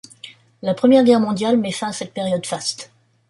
La 0.63 0.73
Première 0.73 1.03
Guerre 1.03 1.19
mondiale 1.19 1.57
met 1.59 1.71
fin 1.71 1.89
à 1.89 1.93
cette 1.93 2.11
période 2.15 2.43
faste. 2.47 2.91